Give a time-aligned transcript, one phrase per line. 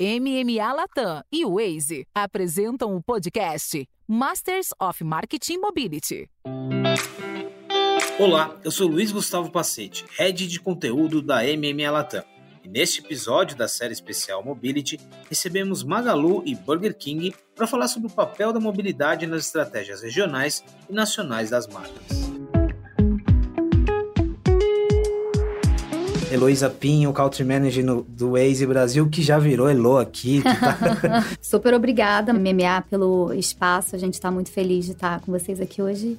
[0.00, 6.30] MMA Latam e Waze apresentam o podcast Masters of Marketing Mobility.
[8.16, 12.22] Olá, eu sou Luiz Gustavo Pacete, head de conteúdo da MMA Latam.
[12.62, 18.06] E neste episódio da série especial Mobility, recebemos Magalu e Burger King para falar sobre
[18.06, 22.37] o papel da mobilidade nas estratégias regionais e nacionais das marcas.
[26.30, 30.42] Heloísa Pinho, Country Manager no, do Waze Brasil, que já virou Elo aqui.
[30.42, 31.24] Tá...
[31.40, 33.96] Super obrigada, MMA, pelo espaço.
[33.96, 36.18] A gente está muito feliz de estar com vocês aqui hoje.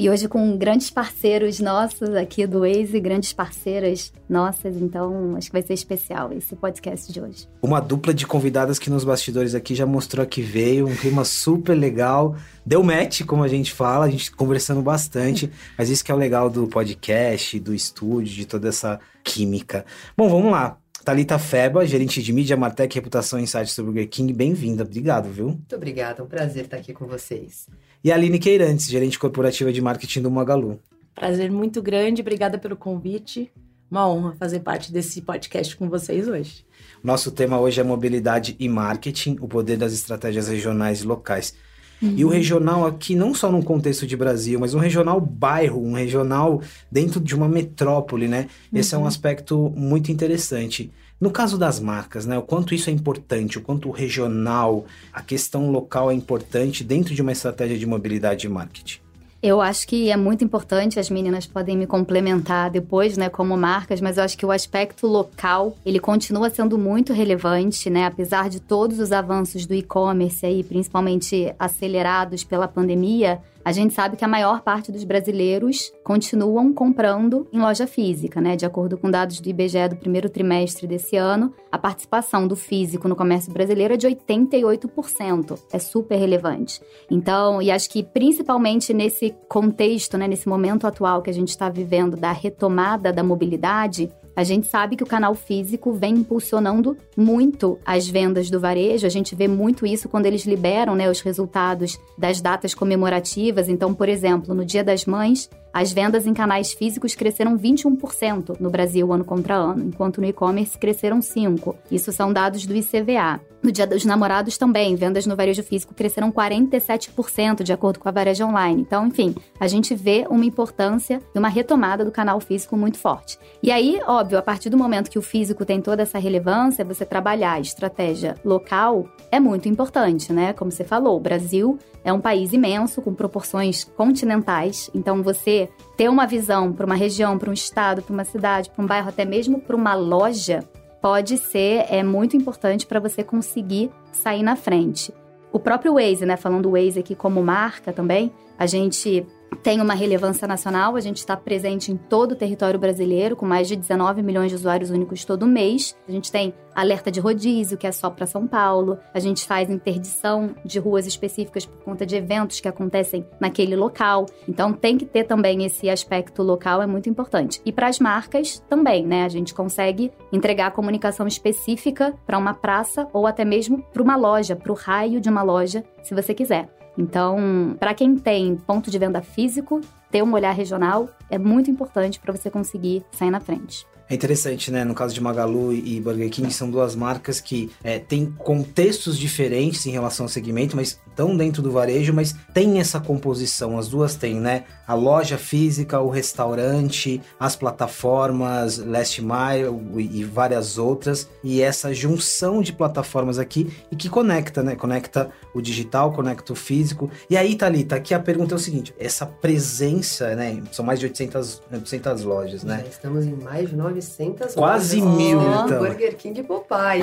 [0.00, 5.52] E hoje com grandes parceiros nossos aqui do Waze, grandes parceiras nossas, então acho que
[5.52, 7.46] vai ser especial esse podcast de hoje.
[7.60, 11.74] Uma dupla de convidadas que nos bastidores aqui já mostrou que veio, um clima super
[11.74, 12.34] legal.
[12.64, 16.18] Deu match, como a gente fala, a gente conversando bastante, mas isso que é o
[16.18, 19.84] legal do podcast, do estúdio, de toda essa química.
[20.16, 20.78] Bom, vamos lá.
[21.04, 24.84] Thalita Feba, gerente de mídia, Martec, reputação e insights do Burger King, bem-vinda.
[24.84, 25.48] Obrigado, viu?
[25.48, 27.66] Muito obrigada, é um prazer estar aqui com vocês
[28.02, 30.80] e a Aline Queirantes, gerente corporativa de marketing do Magalu.
[31.14, 33.50] Prazer muito grande, obrigada pelo convite.
[33.90, 36.64] Uma honra fazer parte desse podcast com vocês hoje.
[37.02, 41.54] Nosso tema hoje é mobilidade e marketing, o poder das estratégias regionais e locais.
[42.02, 42.14] Uhum.
[42.16, 45.92] E o regional aqui, não só no contexto de Brasil, mas um regional bairro, um
[45.92, 48.48] regional dentro de uma metrópole, né?
[48.72, 48.98] Esse uhum.
[48.98, 49.08] é um uhum.
[49.08, 50.90] aspecto muito interessante.
[51.20, 55.20] No caso das marcas, né, o quanto isso é importante, o quanto o regional, a
[55.20, 59.00] questão local é importante dentro de uma estratégia de mobilidade e marketing.
[59.42, 63.98] Eu acho que é muito importante, as meninas podem me complementar depois, né, como marcas,
[63.98, 68.60] mas eu acho que o aspecto local, ele continua sendo muito relevante, né, apesar de
[68.60, 74.28] todos os avanços do e-commerce aí, principalmente acelerados pela pandemia, a gente sabe que a
[74.28, 78.56] maior parte dos brasileiros continuam comprando em loja física, né?
[78.56, 83.06] De acordo com dados do IBGE do primeiro trimestre desse ano, a participação do físico
[83.06, 85.58] no comércio brasileiro é de 88%.
[85.72, 86.80] É super relevante.
[87.10, 91.68] Então, e acho que principalmente nesse contexto, né, nesse momento atual que a gente está
[91.68, 94.10] vivendo da retomada da mobilidade,
[94.40, 99.06] a gente sabe que o canal físico vem impulsionando muito as vendas do varejo.
[99.06, 103.68] A gente vê muito isso quando eles liberam né, os resultados das datas comemorativas.
[103.68, 108.70] Então, por exemplo, no Dia das Mães, as vendas em canais físicos cresceram 21% no
[108.70, 111.74] Brasil ano contra ano, enquanto no e-commerce cresceram 5%.
[111.90, 113.40] Isso são dados do ICVA.
[113.62, 118.12] No Dia dos Namorados também, vendas no varejo físico cresceram 47%, de acordo com a
[118.12, 118.80] varejo online.
[118.80, 123.38] Então, enfim, a gente vê uma importância e uma retomada do canal físico muito forte.
[123.62, 127.04] E aí, óbvio, a partir do momento que o físico tem toda essa relevância, você
[127.04, 130.54] trabalhar a estratégia local é muito importante, né?
[130.54, 135.59] Como você falou, o Brasil é um país imenso, com proporções continentais, então você
[135.96, 139.08] ter uma visão para uma região, para um estado, para uma cidade, para um bairro,
[139.08, 140.64] até mesmo para uma loja,
[141.00, 145.12] pode ser é muito importante para você conseguir sair na frente.
[145.52, 149.26] O próprio Waze, né, falando do Waze aqui como marca também, a gente
[149.62, 153.68] tem uma relevância nacional, a gente está presente em todo o território brasileiro, com mais
[153.68, 155.96] de 19 milhões de usuários únicos todo mês.
[156.08, 158.98] A gente tem alerta de rodízio, que é só para São Paulo.
[159.12, 164.26] A gente faz interdição de ruas específicas por conta de eventos que acontecem naquele local.
[164.48, 167.60] Então tem que ter também esse aspecto local, é muito importante.
[167.64, 169.24] E para as marcas também, né?
[169.24, 174.56] A gente consegue entregar comunicação específica para uma praça ou até mesmo para uma loja,
[174.56, 176.79] para o raio de uma loja, se você quiser.
[177.00, 179.80] Então, para quem tem ponto de venda físico,
[180.10, 183.86] ter um olhar regional é muito importante para você conseguir sair na frente.
[184.10, 184.84] É interessante, né?
[184.84, 189.86] No caso de Magalu e Burger King, são duas marcas que é, têm contextos diferentes
[189.86, 193.78] em relação ao segmento, mas estão dentro do varejo, mas tem essa composição.
[193.78, 194.64] As duas têm, né?
[194.86, 201.28] A loja física, o restaurante, as plataformas, Last Mile e várias outras.
[201.44, 204.74] E essa junção de plataformas aqui e que conecta, né?
[204.74, 207.10] Conecta o digital, conecta o físico.
[207.28, 210.62] E aí, Thalita, aqui a pergunta é o seguinte: essa presença, né?
[210.72, 212.80] São mais de 800, 800 lojas, né?
[212.84, 215.16] Já estamos em mais de 9 900 Quase lojas.
[215.16, 215.78] mil, oh, então.
[215.78, 217.02] Burger King Popeye.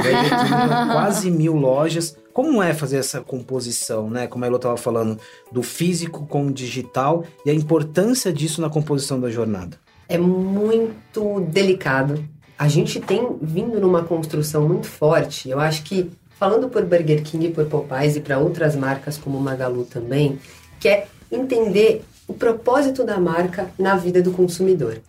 [0.92, 2.16] quase mil lojas.
[2.38, 4.28] Como é fazer essa composição, né?
[4.28, 5.20] Como a Elo estava falando,
[5.52, 9.80] do físico com o digital e a importância disso na composição da jornada?
[10.08, 12.24] É muito delicado.
[12.56, 15.50] A gente tem vindo numa construção muito forte.
[15.50, 19.86] Eu acho que, falando por Burger King, por Popeyes e para outras marcas como Magalu
[19.86, 20.38] também,
[20.80, 25.02] que é entender o propósito da marca na vida do consumidor.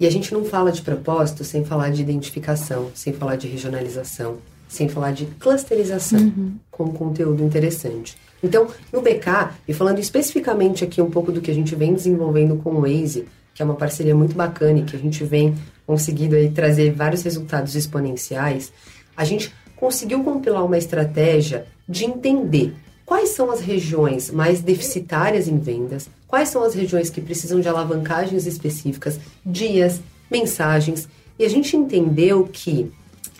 [0.00, 4.38] E a gente não fala de propósito sem falar de identificação, sem falar de regionalização,
[4.72, 6.54] sem falar de clusterização uhum.
[6.70, 8.16] com conteúdo interessante.
[8.42, 12.56] Então, no BK, e falando especificamente aqui um pouco do que a gente vem desenvolvendo
[12.56, 15.54] com o Waze, que é uma parceria muito bacana e que a gente vem
[15.86, 18.72] conseguindo aí trazer vários resultados exponenciais,
[19.14, 25.58] a gente conseguiu compilar uma estratégia de entender quais são as regiões mais deficitárias em
[25.58, 31.06] vendas, quais são as regiões que precisam de alavancagens específicas, dias, mensagens.
[31.38, 32.90] E a gente entendeu que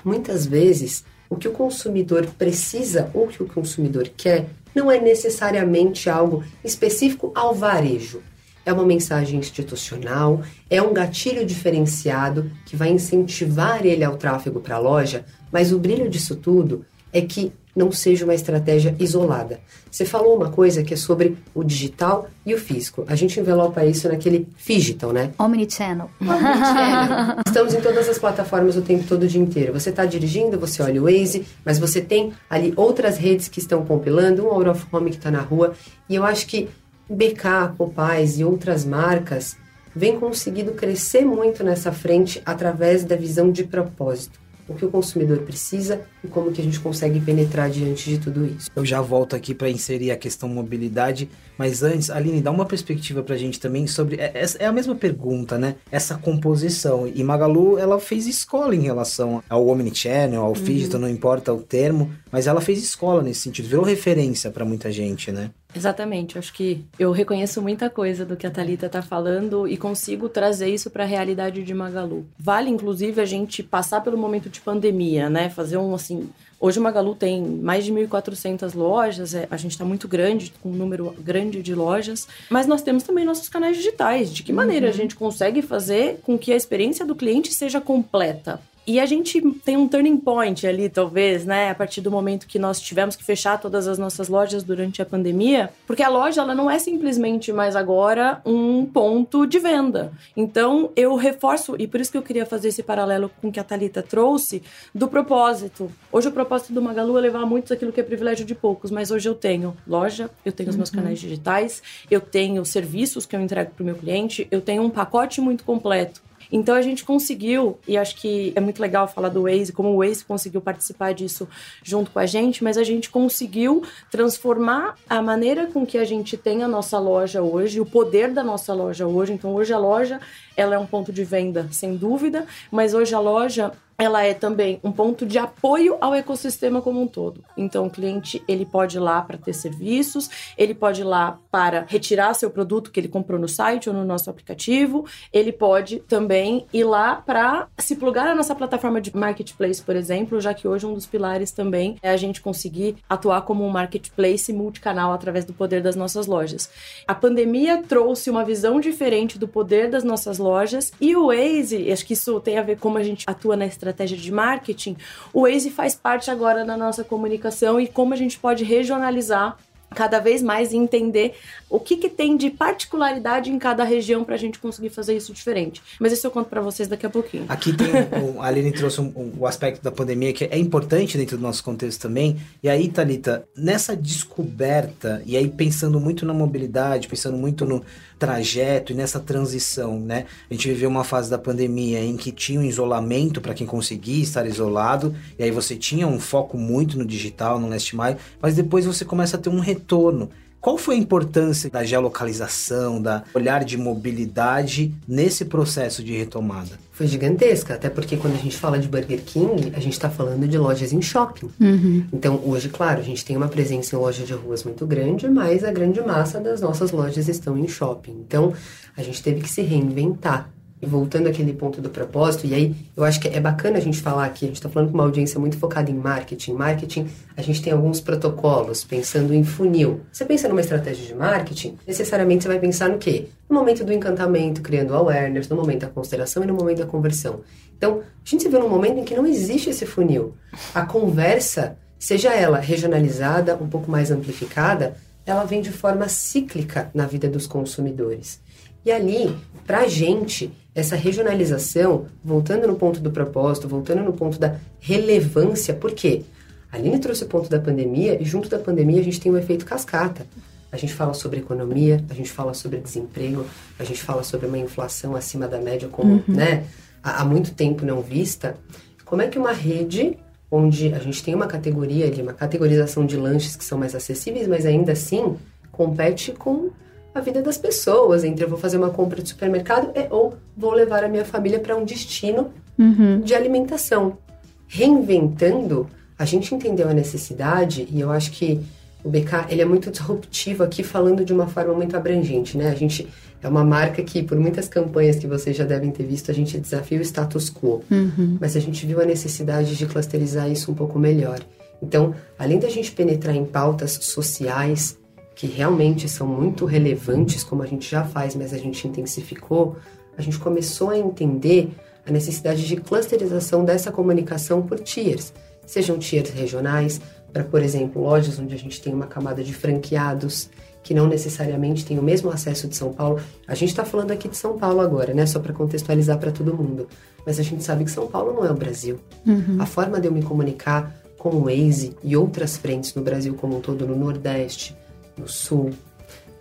[0.05, 5.01] muitas vezes o que o consumidor precisa ou o que o consumidor quer não é
[5.01, 8.23] necessariamente algo específico ao varejo.
[8.67, 14.77] É uma mensagem institucional, é um gatilho diferenciado que vai incentivar ele ao tráfego para
[14.77, 19.61] a loja, mas o brilho disso tudo é que não seja uma estratégia isolada.
[19.91, 23.05] Você falou uma coisa que é sobre o digital e o físico.
[23.09, 25.33] A gente envelopa isso naquele digital, né?
[25.39, 26.11] Omnichannel.
[26.21, 27.37] Omnichannel.
[27.47, 29.73] Estamos em todas as plataformas o tempo todo, o dia inteiro.
[29.73, 33.85] Você está dirigindo, você olha o Waze, mas você tem ali outras redes que estão
[33.85, 35.75] compilando, um out of home que está na rua.
[36.09, 36.69] E eu acho que
[37.09, 39.57] BK, Popais e outras marcas
[39.95, 45.39] vêm conseguindo crescer muito nessa frente através da visão de propósito o que o consumidor
[45.39, 48.71] precisa e como que a gente consegue penetrar diante de tudo isso.
[48.75, 51.29] Eu já volto aqui para inserir a questão mobilidade,
[51.59, 54.95] mas antes, Aline, dá uma perspectiva para a gente também sobre é, é, a mesma
[54.95, 55.77] pergunta, né?
[55.91, 57.11] Essa composição.
[57.13, 60.65] E Magalu, ela fez escola em relação ao omnichannel, ao uhum.
[60.65, 64.91] digital, não importa o termo, mas ela fez escola nesse sentido, virou referência para muita
[64.91, 65.51] gente, né?
[65.75, 70.29] Exatamente, acho que eu reconheço muita coisa do que a Talita está falando e consigo
[70.29, 72.27] trazer isso para a realidade de Magalu.
[72.39, 75.49] Vale inclusive a gente passar pelo momento de pandemia, né?
[75.49, 76.29] Fazer um assim,
[76.61, 80.71] hoje o Magalu tem mais de 1.400 lojas, é, a gente está muito grande, com
[80.71, 84.33] um número grande de lojas, mas nós temos também nossos canais digitais.
[84.33, 84.93] De que maneira uhum.
[84.93, 88.61] a gente consegue fazer com que a experiência do cliente seja completa?
[88.85, 91.71] E a gente tem um turning point ali, talvez, né?
[91.71, 95.07] A partir do momento que nós tivemos que fechar todas as nossas lojas durante a
[95.07, 100.13] pandemia, porque a loja ela não é simplesmente mais agora um ponto de venda.
[100.37, 103.61] Então eu reforço, e por isso que eu queria fazer esse paralelo com o que
[103.61, 104.63] a Thalita trouxe,
[104.93, 105.89] do propósito.
[106.11, 109.13] Hoje o propósito do Magalu é levar muitos aquilo que é privilégio de poucos, mas
[109.13, 110.97] hoje eu tenho loja, eu tenho os meus uhum.
[110.97, 111.81] canais digitais,
[112.11, 115.63] eu tenho serviços que eu entrego para o meu cliente, eu tenho um pacote muito
[115.63, 116.21] completo.
[116.53, 120.05] Então a gente conseguiu, e acho que é muito legal falar do Waze, como o
[120.05, 121.49] Waze conseguiu participar disso
[121.83, 126.37] junto com a gente, mas a gente conseguiu transformar a maneira com que a gente
[126.37, 129.33] tem a nossa loja hoje, o poder da nossa loja hoje.
[129.33, 130.21] Então hoje a loja
[130.55, 134.79] ela é um ponto de venda, sem dúvida, mas hoje a loja ela é também
[134.85, 137.45] um ponto de apoio ao ecossistema como um todo.
[137.57, 141.85] Então, o cliente ele pode ir lá para ter serviços, ele pode ir lá para
[141.89, 146.67] retirar seu produto que ele comprou no site ou no nosso aplicativo, ele pode também
[146.73, 150.87] ir lá para se plugar na nossa plataforma de marketplace, por exemplo, já que hoje
[150.87, 155.53] um dos pilares também é a gente conseguir atuar como um marketplace multicanal através do
[155.53, 156.71] poder das nossas lojas.
[157.07, 162.07] A pandemia trouxe uma visão diferente do poder das nossas lojas e o Waze, acho
[162.07, 164.97] que isso tem a ver com como a gente atua na estratégia de marketing,
[165.33, 169.59] o Waze faz parte agora da nossa comunicação e como a gente pode regionalizar
[169.93, 171.35] cada vez mais e entender
[171.69, 175.33] o que, que tem de particularidade em cada região para a gente conseguir fazer isso
[175.35, 175.83] diferente.
[176.01, 177.45] Mas isso eu conto para vocês daqui a pouquinho.
[177.49, 177.89] Aqui tem,
[178.23, 181.43] um, a Aline trouxe um, um, o aspecto da pandemia que é importante dentro do
[181.43, 182.39] nosso contexto também.
[182.63, 187.85] E aí, Thalita, nessa descoberta, e aí pensando muito na mobilidade, pensando muito no
[188.23, 190.27] trajeto e nessa transição, né?
[190.49, 194.23] A gente viveu uma fase da pandemia em que tinha um isolamento para quem conseguia
[194.23, 198.55] estar isolado, e aí você tinha um foco muito no digital, no last mile, mas
[198.55, 200.31] depois você começa a ter um retorno.
[200.63, 206.79] Qual foi a importância da geolocalização, da olhar de mobilidade nesse processo de retomada?
[206.93, 210.47] Foi gigantesca, até porque quando a gente fala de Burger King, a gente está falando
[210.47, 211.51] de lojas em shopping.
[211.61, 212.05] Uhum.
[212.13, 215.65] Então, hoje, claro, a gente tem uma presença em loja de ruas muito grande, mas
[215.65, 218.13] a grande massa das nossas lojas estão em shopping.
[218.25, 218.53] Então,
[218.97, 220.49] a gente teve que se reinventar.
[220.83, 224.03] E voltando àquele ponto do propósito, e aí eu acho que é bacana a gente
[224.03, 226.55] falar aqui, a gente está falando com uma audiência muito focada em marketing.
[226.55, 230.01] Marketing, a gente tem alguns protocolos, pensando em funil.
[230.13, 233.29] Você pensa numa estratégia de marketing, necessariamente você vai pensar no quê?
[233.49, 237.43] No momento do encantamento, criando awareness, no momento da consideração e no momento da conversão.
[237.79, 240.35] Então, a gente se vê num momento em que não existe esse funil.
[240.75, 247.07] A conversa, seja ela regionalizada, um pouco mais amplificada, ela vem de forma cíclica na
[247.07, 248.41] vida dos consumidores.
[248.85, 249.33] E ali,
[249.65, 255.75] para a gente, essa regionalização, voltando no ponto do propósito, voltando no ponto da relevância,
[255.75, 256.23] por quê?
[256.71, 259.37] A Aline trouxe o ponto da pandemia e junto da pandemia a gente tem um
[259.37, 260.27] efeito cascata.
[260.71, 263.45] A gente fala sobre economia, a gente fala sobre desemprego,
[263.79, 266.23] a gente fala sobre uma inflação acima da média como, uhum.
[266.29, 266.65] né,
[267.03, 268.57] há, há muito tempo não vista.
[269.05, 270.17] Como é que uma rede
[270.51, 274.49] onde a gente tem uma categoria ali, uma categorização de lanches que são mais acessíveis,
[274.49, 275.37] mas ainda assim
[275.71, 276.71] compete com
[277.15, 280.73] a vida das pessoas, entre eu vou fazer uma compra de supermercado e, ou vou
[280.73, 283.21] levar a minha família para um destino uhum.
[283.21, 284.19] de alimentação.
[284.67, 285.89] Reinventando,
[286.19, 288.61] a gente entendeu a necessidade e eu acho que
[289.05, 292.71] o BK ele é muito disruptivo aqui, falando de uma forma muito abrangente, né?
[292.71, 293.09] A gente
[293.43, 296.57] é uma marca que, por muitas campanhas que vocês já devem ter visto, a gente
[296.59, 297.83] desafia o status quo.
[297.91, 298.39] Uhum.
[298.41, 301.41] Mas a gente viu a necessidade de clusterizar isso um pouco melhor.
[301.83, 304.97] Então, além da gente penetrar em pautas sociais,
[305.35, 309.77] que realmente são muito relevantes, como a gente já faz, mas a gente intensificou,
[310.17, 311.71] a gente começou a entender
[312.07, 315.33] a necessidade de clusterização dessa comunicação por tiers.
[315.65, 317.01] Sejam tiers regionais,
[317.33, 320.51] para, por exemplo, lojas onde a gente tem uma camada de franqueados
[320.83, 323.21] que não necessariamente têm o mesmo acesso de São Paulo.
[323.47, 325.25] A gente está falando aqui de São Paulo agora, né?
[325.27, 326.89] Só para contextualizar para todo mundo.
[327.25, 328.99] Mas a gente sabe que São Paulo não é o Brasil.
[329.25, 329.57] Uhum.
[329.61, 333.59] A forma de eu me comunicar com o Waze e outras frentes no Brasil como
[333.59, 334.77] um todo, no Nordeste,
[335.17, 335.71] no Sul,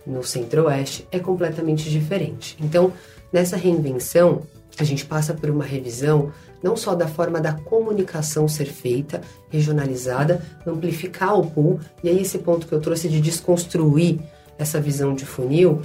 [0.06, 2.56] no Centro-Oeste, é completamente diferente.
[2.60, 2.92] Então,
[3.32, 4.42] nessa reinvenção,
[4.78, 10.40] a gente passa por uma revisão não só da forma da comunicação ser feita, regionalizada,
[10.66, 14.20] amplificar o pool, e aí esse ponto que eu trouxe de desconstruir
[14.58, 15.82] essa visão de funil,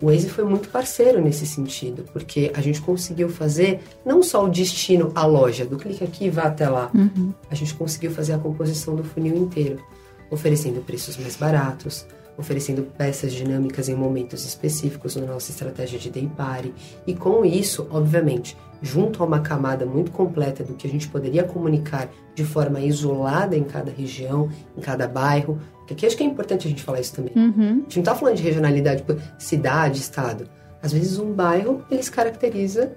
[0.00, 4.48] o Waze foi muito parceiro nesse sentido, porque a gente conseguiu fazer não só o
[4.50, 7.32] destino à loja, do clique aqui e vá até lá, Uhum.
[7.50, 9.78] a gente conseguiu fazer a composição do funil inteiro,
[10.30, 16.30] oferecendo preços mais baratos, oferecendo peças dinâmicas em momentos específicos na nossa estratégia de day
[16.36, 16.72] party.
[17.06, 21.44] E com isso, obviamente, junto a uma camada muito completa do que a gente poderia
[21.44, 26.26] comunicar de forma isolada em cada região, em cada bairro, porque aqui acho que é
[26.26, 27.32] importante a gente falar isso também.
[27.36, 27.70] Uhum.
[27.70, 30.48] A gente não tá falando de regionalidade por cidade, estado.
[30.82, 32.92] Às vezes um bairro, ele se caracteriza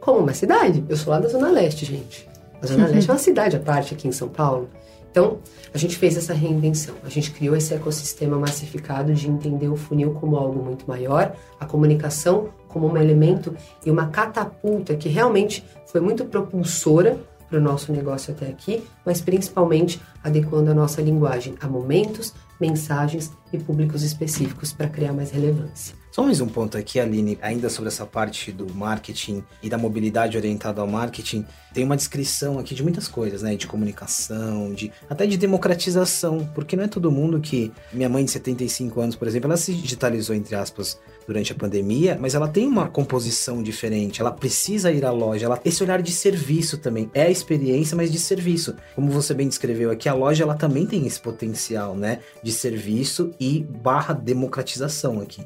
[0.00, 0.84] como uma cidade.
[0.88, 2.28] Eu sou lá da Zona Leste, gente.
[2.60, 4.68] A Zona Leste é uma cidade à parte aqui em São Paulo.
[5.12, 5.40] Então,
[5.74, 6.94] a gente fez essa reinvenção.
[7.04, 11.66] A gente criou esse ecossistema massificado de entender o funil como algo muito maior, a
[11.66, 13.54] comunicação como um elemento
[13.84, 19.20] e uma catapulta que realmente foi muito propulsora para o nosso negócio até aqui, mas
[19.20, 26.01] principalmente adequando a nossa linguagem a momentos, mensagens e públicos específicos para criar mais relevância.
[26.12, 30.36] Só mais um ponto aqui, Aline, ainda sobre essa parte do marketing e da mobilidade
[30.36, 31.42] orientada ao marketing.
[31.72, 33.56] Tem uma descrição aqui de muitas coisas, né?
[33.56, 37.72] De comunicação, de até de democratização, porque não é todo mundo que.
[37.90, 42.18] Minha mãe de 75 anos, por exemplo, ela se digitalizou, entre aspas, durante a pandemia,
[42.20, 46.12] mas ela tem uma composição diferente, ela precisa ir à loja, ela esse olhar de
[46.12, 48.76] serviço também, é a experiência, mas de serviço.
[48.94, 53.30] Como você bem descreveu aqui, a loja ela também tem esse potencial, né, de serviço
[53.40, 55.42] e barra democratização aqui.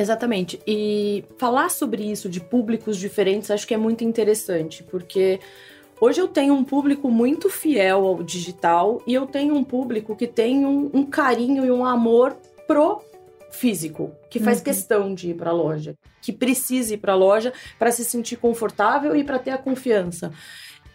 [0.00, 0.58] Exatamente.
[0.66, 5.38] E falar sobre isso de públicos diferentes acho que é muito interessante, porque
[6.00, 10.26] hoje eu tenho um público muito fiel ao digital e eu tenho um público que
[10.26, 12.34] tem um, um carinho e um amor
[12.66, 13.02] pro
[13.50, 14.64] físico, que faz Uhum.
[14.64, 18.36] questão de ir para a loja, que precisa ir para a loja para se sentir
[18.36, 20.32] confortável e para ter a confiança.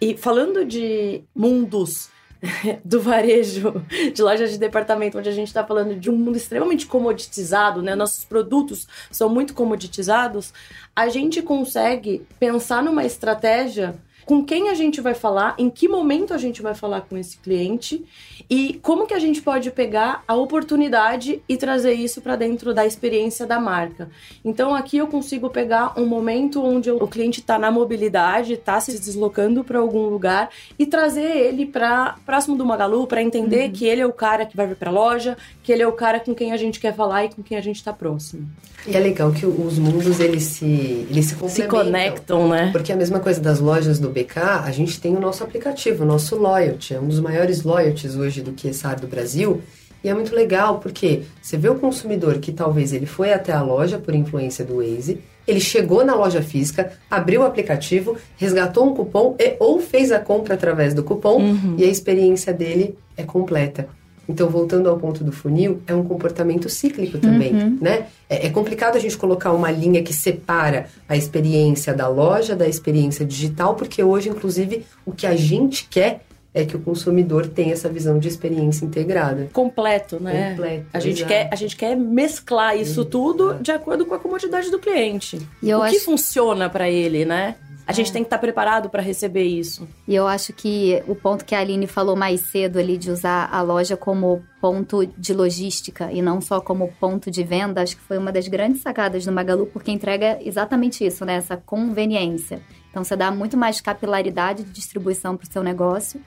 [0.02, 2.10] E falando de mundos
[2.84, 3.84] do varejo,
[4.14, 7.96] de lojas de departamento, onde a gente está falando de um mundo extremamente comoditizado, né?
[7.96, 10.54] Nossos produtos são muito comoditizados.
[10.96, 16.34] A gente consegue pensar numa estratégia com quem a gente vai falar, em que momento
[16.34, 18.04] a gente vai falar com esse cliente
[18.50, 22.86] e como que a gente pode pegar a oportunidade e trazer isso para dentro da
[22.86, 24.10] experiência da marca.
[24.44, 28.98] Então aqui eu consigo pegar um momento onde o cliente está na mobilidade, está se
[29.00, 34.02] deslocando para algum lugar e trazer ele para próximo do Magalu para entender que ele
[34.02, 36.34] é o cara que vai vir para a loja, que ele é o cara com
[36.34, 38.48] quem a gente quer falar e com quem a gente está próximo.
[38.88, 42.70] E é legal que os mundos eles se eles se Se conectam, né?
[42.72, 46.08] Porque a mesma coisa das lojas do BK, a gente tem o nosso aplicativo, o
[46.08, 46.94] nosso Loyalty.
[46.94, 49.62] É um dos maiores loyalties hoje do QSR do Brasil.
[50.02, 53.62] E é muito legal porque você vê o consumidor que talvez ele foi até a
[53.62, 58.94] loja por influência do Waze, ele chegou na loja física, abriu o aplicativo, resgatou um
[58.94, 61.42] cupom e, ou fez a compra através do cupom
[61.78, 63.88] e a experiência dele é completa.
[64.28, 68.08] Então, voltando ao ponto do funil, é um comportamento cíclico também, né?
[68.30, 72.68] É, é complicado a gente colocar uma linha que separa a experiência da loja da
[72.68, 76.22] experiência digital, porque hoje, inclusive, o que a gente quer
[76.54, 79.50] é que o consumidor tenha essa visão de experiência integrada.
[79.52, 80.52] Completo, né?
[80.52, 81.28] Completo, A gente, exato.
[81.28, 85.38] quer, a gente quer mesclar isso tudo de acordo com a comodidade do cliente.
[85.62, 87.56] E eu o que acho- funciona para ele, né?
[87.88, 89.88] A gente tem que estar preparado para receber isso.
[90.08, 93.48] E eu acho que o ponto que a Aline falou mais cedo ali de usar
[93.52, 98.02] a loja como ponto de logística e não só como ponto de venda, acho que
[98.02, 101.36] foi uma das grandes sacadas do Magalu, porque entrega exatamente isso, né?
[101.36, 102.60] Essa conveniência.
[102.90, 106.20] Então você dá muito mais capilaridade de distribuição para o seu negócio.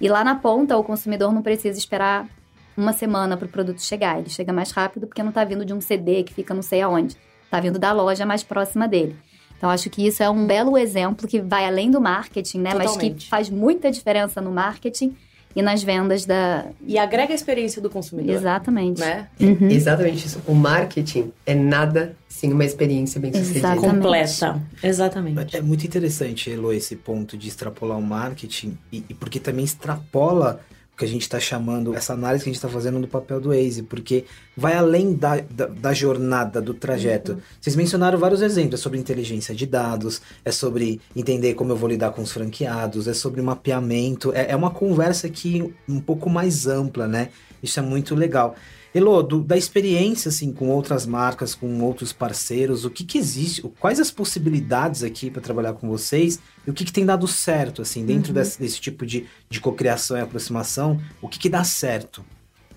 [0.00, 2.26] E lá na ponta, o consumidor não precisa esperar
[2.74, 4.18] uma semana para o produto chegar.
[4.18, 6.80] Ele chega mais rápido porque não está vindo de um CD que fica não sei
[6.80, 7.18] aonde.
[7.44, 9.14] Está vindo da loja mais próxima dele.
[9.62, 12.74] Então, acho que isso é um belo exemplo que vai além do marketing, né?
[12.74, 13.22] Mas Totalmente.
[13.22, 15.14] que faz muita diferença no marketing
[15.54, 16.66] e nas vendas da.
[16.84, 18.34] E agrega a experiência do consumidor.
[18.34, 19.00] Exatamente.
[19.00, 19.28] Né?
[19.38, 19.68] Uhum.
[19.70, 20.42] Exatamente isso.
[20.48, 23.68] O marketing é nada sem uma experiência bem sucedida.
[23.68, 23.94] Exatamente.
[23.94, 24.62] Completa.
[24.82, 25.56] Exatamente.
[25.56, 30.60] É muito interessante, Elo, esse ponto de extrapolar o marketing, e, e porque também extrapola
[31.02, 33.48] que a gente está chamando, essa análise que a gente está fazendo do papel do
[33.48, 34.24] Waze, porque
[34.56, 37.32] vai além da, da, da jornada, do trajeto.
[37.32, 37.40] Uhum.
[37.60, 41.88] Vocês mencionaram vários exemplos, é sobre inteligência de dados, é sobre entender como eu vou
[41.88, 46.68] lidar com os franqueados, é sobre mapeamento, é, é uma conversa aqui um pouco mais
[46.68, 47.30] ampla, né?
[47.60, 48.54] Isso é muito legal.
[48.94, 53.62] Elo, do, da experiência assim com outras marcas, com outros parceiros, o que, que existe?
[53.80, 56.38] Quais as possibilidades aqui para trabalhar com vocês?
[56.66, 58.34] E o que, que tem dado certo assim dentro uhum.
[58.34, 61.00] desse, desse, tipo de, de cocriação e aproximação?
[61.22, 62.22] O que, que dá certo?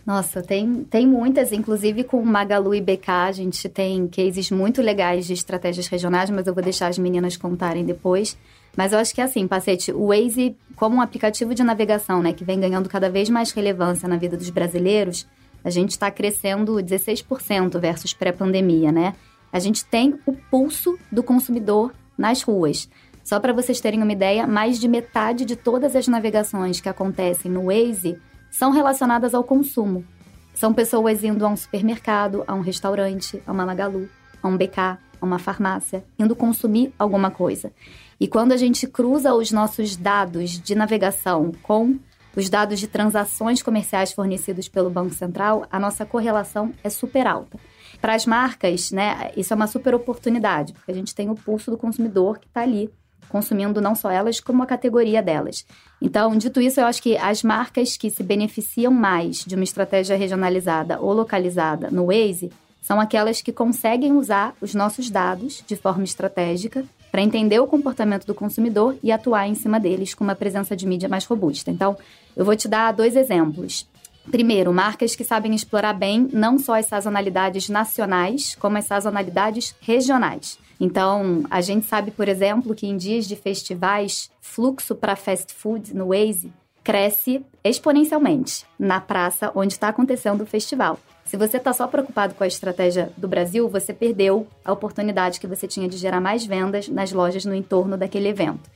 [0.06, 5.26] Nossa, tem, tem muitas, inclusive com Magalu e BK, a gente tem cases muito legais
[5.26, 8.38] de estratégias regionais, mas eu vou deixar as meninas contarem depois.
[8.78, 12.34] Mas eu acho que é assim, Pacete, o Waze, como um aplicativo de navegação, né,
[12.34, 15.26] que vem ganhando cada vez mais relevância na vida dos brasileiros,
[15.66, 19.16] a gente está crescendo 16% versus pré-pandemia, né?
[19.52, 22.88] A gente tem o pulso do consumidor nas ruas.
[23.24, 27.52] Só para vocês terem uma ideia, mais de metade de todas as navegações que acontecem
[27.52, 30.06] no Waze são relacionadas ao consumo.
[30.54, 34.08] São pessoas indo a um supermercado, a um restaurante, a uma Magalu,
[34.44, 37.74] a um BK, a uma farmácia, indo consumir alguma coisa.
[38.20, 41.98] E quando a gente cruza os nossos dados de navegação com
[42.36, 47.58] os dados de transações comerciais fornecidos pelo Banco Central, a nossa correlação é super alta.
[48.02, 51.72] Para as marcas, né, isso é uma super oportunidade, porque a gente tem o pulso
[51.72, 52.92] do consumidor que está ali
[53.30, 55.66] consumindo não só elas, como a categoria delas.
[56.02, 60.16] Então, dito isso, eu acho que as marcas que se beneficiam mais de uma estratégia
[60.16, 62.52] regionalizada ou localizada no Waze
[62.82, 68.28] são aquelas que conseguem usar os nossos dados de forma estratégica para entender o comportamento
[68.28, 71.72] do consumidor e atuar em cima deles com uma presença de mídia mais robusta.
[71.72, 71.98] Então,
[72.36, 73.88] eu vou te dar dois exemplos.
[74.32, 80.58] Primeiro, marcas que sabem explorar bem não só as sazonalidades nacionais, como as sazonalidades regionais.
[80.80, 85.96] Então, a gente sabe, por exemplo, que em dias de festivais, fluxo para fast food
[85.96, 86.52] no Waze
[86.84, 91.00] cresce exponencialmente na praça onde está acontecendo o festival.
[91.26, 95.48] Se você está só preocupado com a estratégia do Brasil, você perdeu a oportunidade que
[95.48, 98.70] você tinha de gerar mais vendas nas lojas no entorno daquele evento.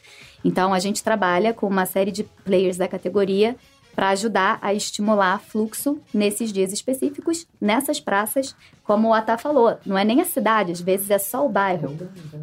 [0.43, 3.55] Então, a gente trabalha com uma série de players da categoria
[3.95, 9.77] para ajudar a estimular fluxo nesses dias específicos, nessas praças, como o Atá falou.
[9.85, 11.97] Não é nem a cidade, às vezes é só o bairro.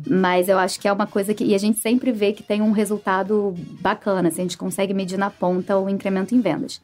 [0.07, 1.45] Mas eu acho que é uma coisa que.
[1.45, 5.17] E a gente sempre vê que tem um resultado bacana, assim, a gente consegue medir
[5.17, 6.81] na ponta o incremento em vendas.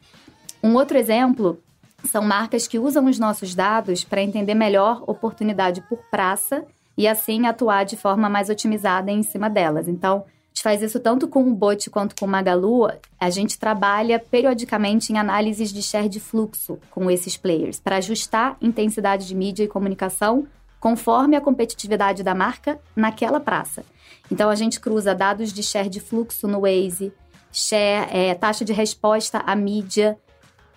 [0.63, 1.59] Um outro exemplo
[2.03, 6.65] são marcas que usam os nossos dados para entender melhor oportunidade por praça
[6.97, 9.87] e assim atuar de forma mais otimizada em cima delas.
[9.87, 12.87] Então, gente faz isso tanto com o Bot quanto com o Magalu.
[13.19, 18.55] A gente trabalha periodicamente em análises de share de fluxo com esses players para ajustar
[18.61, 20.45] intensidade de mídia e comunicação
[20.79, 23.83] conforme a competitividade da marca naquela praça.
[24.31, 27.11] Então, a gente cruza dados de share de fluxo no Waze,
[27.51, 30.17] share, é, taxa de resposta à mídia,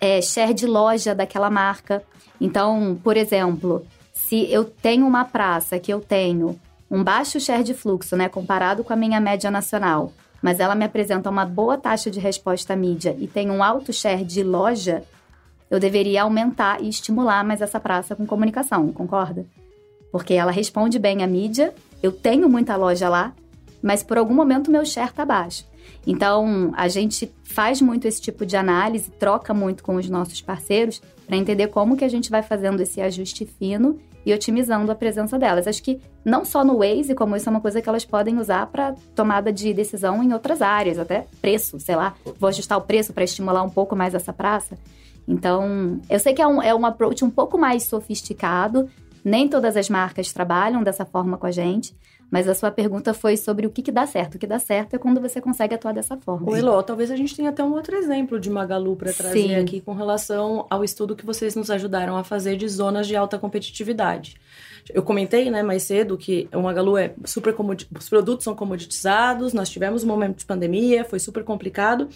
[0.01, 2.03] é, share de loja daquela marca.
[2.41, 6.59] Então, por exemplo, se eu tenho uma praça que eu tenho
[6.89, 10.85] um baixo share de fluxo, né, comparado com a minha média nacional, mas ela me
[10.85, 15.03] apresenta uma boa taxa de resposta à mídia e tem um alto share de loja,
[15.69, 19.45] eu deveria aumentar e estimular mais essa praça com comunicação, concorda?
[20.11, 23.33] Porque ela responde bem à mídia, eu tenho muita loja lá,
[23.81, 25.65] mas por algum momento meu share está baixo.
[26.09, 31.01] Então, a gente faz muito esse tipo de análise, troca muito com os nossos parceiros
[31.25, 35.37] para entender como que a gente vai fazendo esse ajuste fino e otimizando a presença
[35.37, 35.67] delas.
[35.67, 38.67] Acho que não só no Waze, como isso é uma coisa que elas podem usar
[38.67, 43.11] para tomada de decisão em outras áreas, até preço, sei lá, vou ajustar o preço
[43.11, 44.77] para estimular um pouco mais essa praça.
[45.27, 48.89] Então, eu sei que é um, é um approach um pouco mais sofisticado,
[49.25, 51.93] nem todas as marcas trabalham dessa forma com a gente,
[52.29, 54.35] mas a sua pergunta foi sobre o que, que dá certo.
[54.35, 56.51] O que dá certo é quando você consegue atuar dessa forma.
[56.51, 59.55] O Elô, talvez a gente tenha até um outro exemplo de Magalu para trazer Sim.
[59.55, 63.39] aqui com relação ao estudo que vocês nos ajudaram a fazer de zonas de alta
[63.39, 64.35] competitividade.
[64.93, 67.87] Eu comentei, né, mais cedo que o Magalu é super comod...
[67.97, 72.07] os produtos são comoditizados, nós tivemos um momento de pandemia, foi super complicado,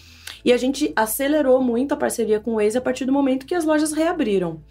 [0.43, 3.55] e a gente acelerou muito a parceria com o Waze a partir do momento que
[3.55, 4.61] as lojas reabriram.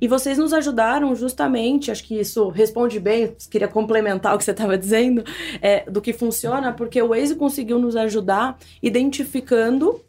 [0.00, 4.52] E vocês nos ajudaram justamente, acho que isso responde bem, queria complementar o que você
[4.52, 5.24] estava dizendo,
[5.60, 10.00] é, do que funciona, porque o Waze conseguiu nos ajudar identificando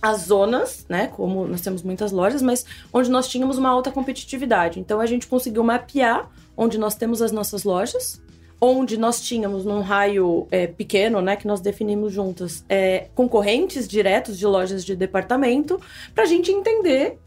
[0.00, 4.78] as zonas, né, como nós temos muitas lojas, mas onde nós tínhamos uma alta competitividade.
[4.78, 8.20] Então a gente conseguiu mapear onde nós temos as nossas lojas,
[8.60, 14.38] onde nós tínhamos num raio é, pequeno, né, que nós definimos juntas, é, concorrentes diretos
[14.38, 15.80] de lojas de departamento,
[16.14, 17.18] para a gente entender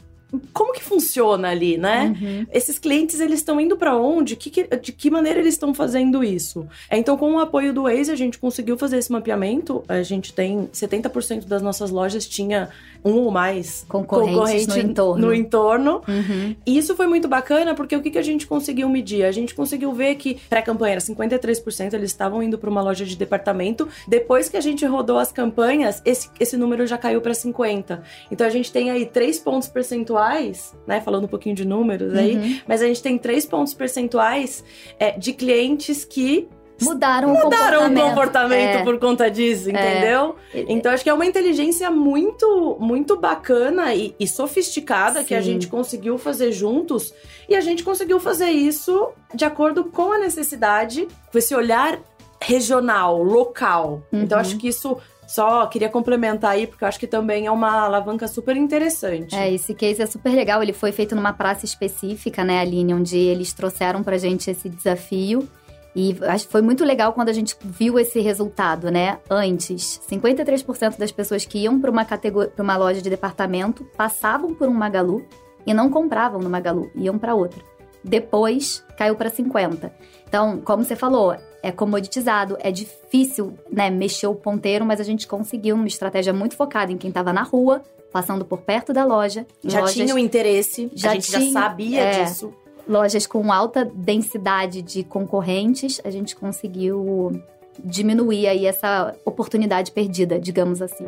[0.52, 2.16] como que funciona ali, né?
[2.18, 2.46] Uhum.
[2.50, 4.34] Esses clientes, eles estão indo para onde?
[4.34, 6.66] Que, que, de que maneira eles estão fazendo isso?
[6.88, 9.84] É, então, com o apoio do Waze, a gente conseguiu fazer esse mapeamento.
[9.86, 12.70] A gente tem 70% das nossas lojas tinha
[13.04, 15.26] um ou mais concorrentes concorrente no entorno.
[15.26, 16.02] No entorno.
[16.06, 16.56] Uhum.
[16.64, 19.24] E isso foi muito bacana, porque o que, que a gente conseguiu medir?
[19.24, 23.16] A gente conseguiu ver que pré-campanha era 53%, eles estavam indo para uma loja de
[23.16, 23.88] departamento.
[24.06, 28.00] Depois que a gente rodou as campanhas, esse, esse número já caiu para 50%.
[28.30, 31.00] Então a gente tem aí três pontos percentuais, né?
[31.00, 32.60] Falando um pouquinho de números aí, uhum.
[32.66, 34.64] mas a gente tem três pontos percentuais
[34.98, 36.48] é, de clientes que
[36.84, 38.82] mudaram, mudaram o comportamento, o comportamento é.
[38.84, 39.72] por conta disso, é.
[39.72, 40.36] entendeu?
[40.54, 40.64] É.
[40.68, 45.26] Então acho que é uma inteligência muito, muito bacana e, e sofisticada Sim.
[45.26, 47.12] que a gente conseguiu fazer juntos
[47.48, 51.98] e a gente conseguiu fazer isso de acordo com a necessidade, com esse olhar
[52.42, 54.02] regional, local.
[54.12, 54.22] Uhum.
[54.22, 57.84] Então acho que isso só queria complementar aí, porque eu acho que também é uma
[57.84, 59.34] alavanca super interessante.
[59.34, 60.62] É, esse case é super legal.
[60.62, 62.92] Ele foi feito numa praça específica, né, Aline?
[62.92, 65.48] Onde eles trouxeram pra gente esse desafio.
[65.94, 69.18] E acho que foi muito legal quando a gente viu esse resultado, né?
[69.28, 74.54] Antes, 53% das pessoas que iam para uma categoria, para uma loja de departamento passavam
[74.54, 75.24] por um Magalu
[75.66, 77.62] e não compravam no Magalu, iam para outra.
[78.02, 79.92] Depois caiu para 50.
[80.26, 85.26] Então, como você falou, é comoditizado, é difícil, né, mexer o ponteiro, mas a gente
[85.28, 89.46] conseguiu uma estratégia muito focada em quem estava na rua, passando por perto da loja.
[89.62, 92.52] Já lojas, tinha o interesse, já a gente tinha, já sabia é, disso
[92.86, 97.42] lojas com alta densidade de concorrentes, a gente conseguiu
[97.82, 101.06] diminuir aí essa oportunidade perdida, digamos assim.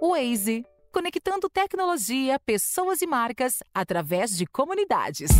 [0.00, 5.30] O Waze, conectando tecnologia, pessoas e marcas através de comunidades.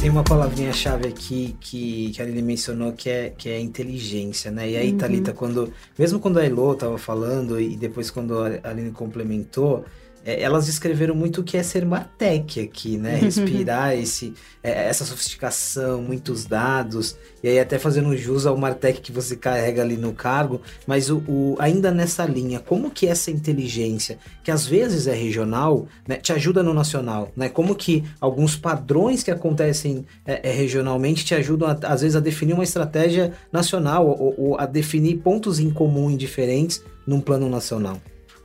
[0.00, 4.68] Tem uma palavrinha-chave aqui que, que a Aline mencionou que é, que é inteligência, né?
[4.68, 4.98] E aí, uhum.
[4.98, 9.82] Thalita, quando, mesmo quando a Elo estava falando e depois quando a Aline complementou,
[10.24, 13.16] é, elas descreveram muito o que é ser Martech aqui, né?
[13.20, 14.32] Respirar esse,
[14.62, 19.82] é, essa sofisticação, muitos dados, e aí até fazendo jus ao Martech que você carrega
[19.82, 24.66] ali no cargo, mas o, o, ainda nessa linha, como que essa inteligência, que às
[24.66, 27.48] vezes é regional, né, te ajuda no nacional, né?
[27.48, 32.20] Como que alguns padrões que acontecem é, é, regionalmente te ajudam, a, às vezes, a
[32.20, 37.48] definir uma estratégia nacional ou, ou a definir pontos em comum e diferentes num plano
[37.50, 38.00] nacional?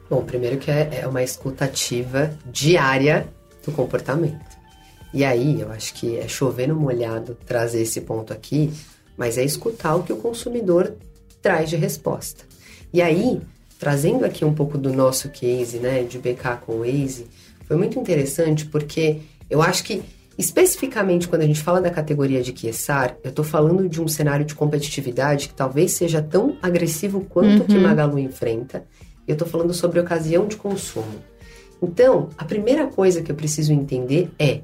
[0.10, 3.28] Bom, primeiro que é, é uma escutativa diária
[3.64, 4.58] do comportamento.
[5.14, 8.72] E aí, eu acho que é chover no molhado trazer esse ponto aqui,
[9.16, 10.96] mas é escutar o que o consumidor
[11.42, 12.44] traz de resposta.
[12.92, 13.40] E aí,
[13.78, 17.28] trazendo aqui um pouco do nosso case, né, de BK com o Waze,
[17.66, 20.02] foi muito interessante porque eu acho que
[20.38, 24.46] especificamente quando a gente fala da categoria de Kiesar, eu estou falando de um cenário
[24.46, 27.68] de competitividade que talvez seja tão agressivo quanto uhum.
[27.68, 28.84] que Magalu enfrenta
[29.32, 31.24] eu estou falando sobre ocasião de consumo.
[31.82, 34.62] Então, a primeira coisa que eu preciso entender é,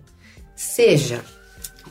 [0.56, 1.22] seja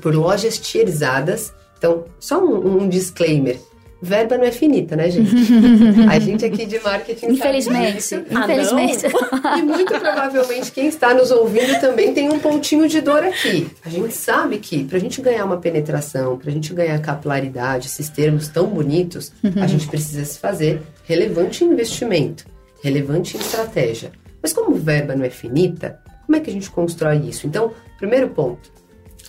[0.01, 3.59] por lojas tierizadas, então, só um, um disclaimer,
[4.03, 5.33] verba não é finita, né, gente?
[6.11, 9.07] A gente aqui de marketing Infelizmente, infelizmente.
[9.43, 13.67] Ah, e muito provavelmente quem está nos ouvindo também tem um pontinho de dor aqui.
[13.85, 17.87] A gente sabe que para a gente ganhar uma penetração, para a gente ganhar capilaridade,
[17.87, 19.63] esses termos tão bonitos, uhum.
[19.63, 22.45] a gente precisa se fazer relevante investimento
[22.85, 24.13] relevante em estratégia.
[24.43, 27.47] Mas como verba não é finita, como é que a gente constrói isso?
[27.47, 28.71] Então, primeiro ponto,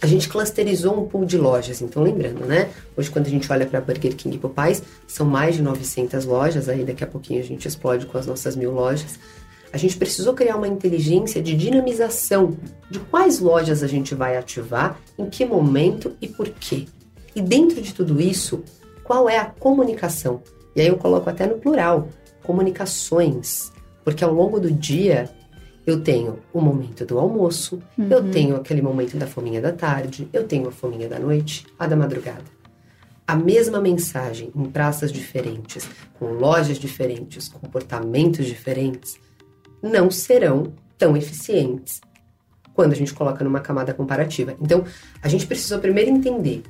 [0.01, 1.81] a gente clusterizou um pool de lojas.
[1.81, 2.69] Então, lembrando, né?
[2.97, 6.67] Hoje, quando a gente olha para Burger King e Popeyes, são mais de 900 lojas.
[6.67, 9.17] Aí, daqui a pouquinho, a gente explode com as nossas mil lojas.
[9.71, 12.57] A gente precisou criar uma inteligência de dinamização
[12.89, 16.87] de quais lojas a gente vai ativar, em que momento e por quê.
[17.33, 18.63] E dentro de tudo isso,
[19.01, 20.43] qual é a comunicação?
[20.75, 22.09] E aí eu coloco até no plural
[22.45, 23.71] comunicações,
[24.03, 25.29] porque ao longo do dia
[25.85, 28.07] eu tenho o momento do almoço, uhum.
[28.09, 31.85] eu tenho aquele momento da fominha da tarde, eu tenho a fominha da noite, a
[31.85, 32.43] da madrugada.
[33.27, 35.87] A mesma mensagem em praças diferentes,
[36.19, 39.17] com lojas diferentes, comportamentos diferentes,
[39.81, 42.01] não serão tão eficientes
[42.73, 44.55] quando a gente coloca numa camada comparativa.
[44.61, 44.83] Então,
[45.21, 46.63] a gente precisou primeiro entender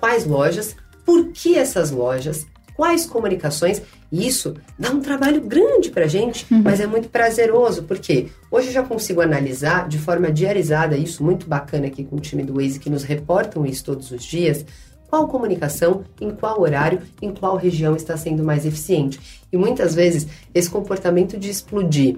[0.00, 3.82] quais lojas, por que essas lojas, quais comunicações.
[4.10, 6.62] Isso dá um trabalho grande para gente, uhum.
[6.62, 11.46] mas é muito prazeroso, porque hoje eu já consigo analisar de forma diarizada isso, muito
[11.46, 14.64] bacana aqui com o time do Waze, que nos reportam isso todos os dias,
[15.08, 19.20] qual comunicação, em qual horário, em qual região está sendo mais eficiente.
[19.52, 22.16] E muitas vezes esse comportamento de explodir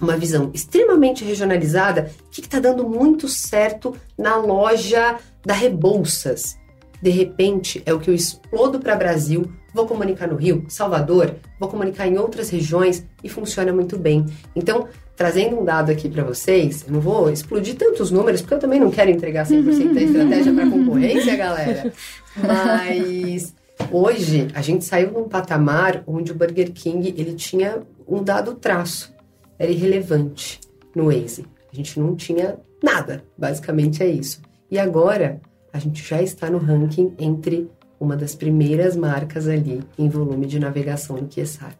[0.00, 6.56] uma visão extremamente regionalizada, o que está dando muito certo na loja da Rebouças.
[7.00, 11.68] De repente, é o que eu explodo para Brasil, vou comunicar no Rio, Salvador, vou
[11.68, 14.24] comunicar em outras regiões e funciona muito bem.
[14.54, 18.58] Então, trazendo um dado aqui para vocês, eu não vou explodir tantos números, porque eu
[18.58, 21.92] também não quero entregar 100% da estratégia para concorrência, galera.
[22.36, 23.52] Mas
[23.90, 29.12] hoje a gente saiu num patamar onde o Burger King ele tinha um dado traço,
[29.58, 30.60] era irrelevante
[30.94, 31.44] no Waze.
[31.72, 34.40] A gente não tinha nada, basicamente é isso.
[34.70, 35.40] E agora
[35.72, 40.58] a gente já está no ranking entre uma das primeiras marcas ali em volume de
[40.58, 41.76] navegação no QSAR.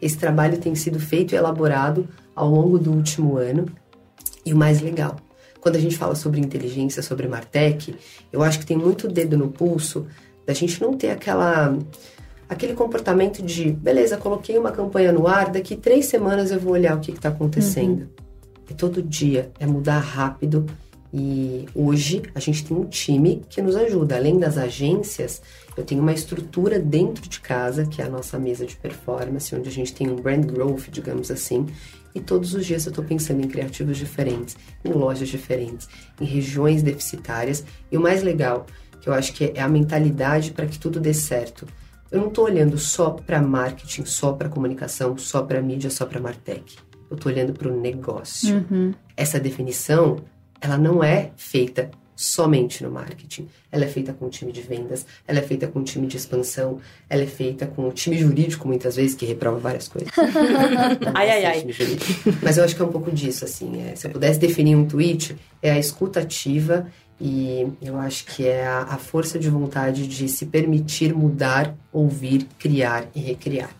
[0.00, 3.66] Esse trabalho tem sido feito e elaborado ao longo do último ano.
[4.44, 5.16] E o mais legal,
[5.60, 7.94] quando a gente fala sobre inteligência, sobre Martech,
[8.32, 10.06] eu acho que tem muito dedo no pulso
[10.46, 11.76] da gente não ter aquela
[12.48, 16.96] aquele comportamento de, beleza, coloquei uma campanha no ar, daqui três semanas eu vou olhar
[16.96, 18.00] o que está acontecendo.
[18.00, 18.08] Uhum.
[18.70, 20.64] É todo dia, é mudar rápido.
[21.12, 24.16] E hoje a gente tem um time que nos ajuda.
[24.16, 25.40] Além das agências,
[25.76, 29.68] eu tenho uma estrutura dentro de casa, que é a nossa mesa de performance, onde
[29.68, 31.66] a gente tem um brand growth, digamos assim.
[32.14, 35.88] E todos os dias eu estou pensando em criativos diferentes, em lojas diferentes,
[36.20, 37.64] em regiões deficitárias.
[37.90, 38.66] E o mais legal,
[39.00, 41.66] que eu acho que é a mentalidade para que tudo dê certo.
[42.10, 46.20] Eu não estou olhando só para marketing, só para comunicação, só para mídia, só para
[46.20, 46.76] Martech.
[47.10, 48.66] Eu estou olhando para o negócio.
[48.70, 48.94] Uhum.
[49.16, 50.16] Essa definição,
[50.60, 53.48] ela não é feita somente no marketing.
[53.70, 56.16] Ela é feita com o time de vendas, ela é feita com o time de
[56.16, 60.10] expansão, ela é feita com o time jurídico, muitas vezes, que reprova várias coisas.
[61.14, 61.66] ai, ai, ai.
[62.42, 63.88] Mas eu acho que é um pouco disso, assim.
[63.88, 66.88] É, se eu pudesse definir um tweet, é a escuta ativa
[67.20, 72.48] e eu acho que é a, a força de vontade de se permitir mudar, ouvir,
[72.58, 73.70] criar e recriar.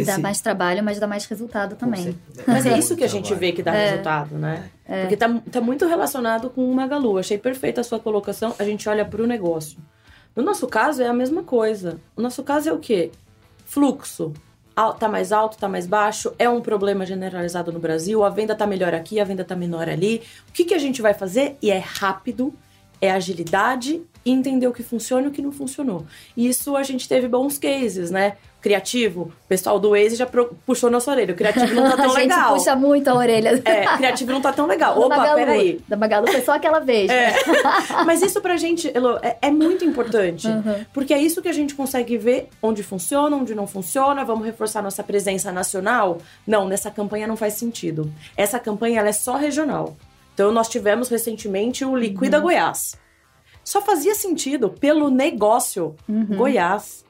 [0.00, 0.10] Esse...
[0.10, 2.16] Dá mais trabalho, mas dá mais resultado também.
[2.46, 3.90] Mas é isso que a gente vê que dá é.
[3.90, 4.70] resultado, né?
[4.86, 5.02] É.
[5.02, 7.18] Porque tá, tá muito relacionado com o Magalu.
[7.18, 8.54] Achei perfeita a sua colocação.
[8.58, 9.78] A gente olha para o negócio.
[10.34, 11.98] No nosso caso, é a mesma coisa.
[12.16, 13.10] O nosso caso é o quê?
[13.64, 14.32] Fluxo.
[14.98, 18.66] Tá mais alto, tá mais baixo, é um problema generalizado no Brasil, a venda tá
[18.66, 20.22] melhor aqui, a venda tá menor ali.
[20.48, 21.58] O que, que a gente vai fazer?
[21.60, 22.54] E é rápido,
[22.98, 26.06] é agilidade e entender o que funciona e o que não funcionou.
[26.34, 28.38] E isso a gente teve bons cases, né?
[28.60, 30.28] Criativo, o pessoal do Waze já
[30.66, 31.32] puxou nossa orelha.
[31.32, 32.16] O criativo não tá tão legal.
[32.16, 32.54] a gente legal.
[32.54, 33.62] puxa muito a orelha.
[33.64, 34.94] É, criativo não tá tão legal.
[34.94, 35.80] Da Opa, Magalu, peraí.
[35.88, 37.10] Da Magalu foi só aquela vez.
[37.10, 37.32] É.
[38.04, 40.46] Mas isso pra gente, Elo, é, é muito importante.
[40.46, 40.84] Uhum.
[40.92, 44.24] Porque é isso que a gente consegue ver onde funciona, onde não funciona.
[44.24, 46.18] Vamos reforçar nossa presença nacional?
[46.46, 48.12] Não, nessa campanha não faz sentido.
[48.36, 49.96] Essa campanha ela é só regional.
[50.34, 52.44] Então, nós tivemos recentemente o Liquida uhum.
[52.44, 52.96] Goiás.
[53.64, 56.36] Só fazia sentido pelo negócio uhum.
[56.36, 57.04] Goiás.